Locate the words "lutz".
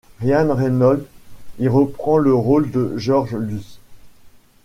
3.35-3.77